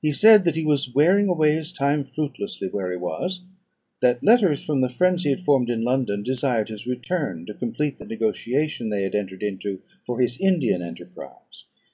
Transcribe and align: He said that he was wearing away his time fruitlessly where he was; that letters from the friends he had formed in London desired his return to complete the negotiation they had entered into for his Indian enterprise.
He 0.00 0.12
said 0.12 0.44
that 0.46 0.54
he 0.56 0.64
was 0.64 0.94
wearing 0.94 1.28
away 1.28 1.52
his 1.54 1.74
time 1.74 2.02
fruitlessly 2.02 2.68
where 2.68 2.90
he 2.90 2.96
was; 2.96 3.42
that 4.00 4.24
letters 4.24 4.64
from 4.64 4.80
the 4.80 4.88
friends 4.88 5.24
he 5.24 5.28
had 5.28 5.42
formed 5.44 5.68
in 5.68 5.84
London 5.84 6.22
desired 6.22 6.70
his 6.70 6.86
return 6.86 7.44
to 7.44 7.52
complete 7.52 7.98
the 7.98 8.06
negotiation 8.06 8.88
they 8.88 9.02
had 9.02 9.14
entered 9.14 9.42
into 9.42 9.82
for 10.06 10.20
his 10.20 10.38
Indian 10.40 10.80
enterprise. 10.80 11.66